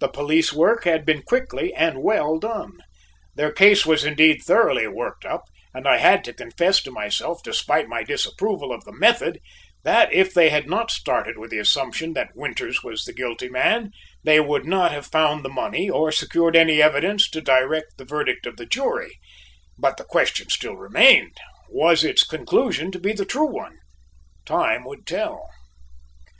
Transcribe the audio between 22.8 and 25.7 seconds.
to be the true one? Time would tell.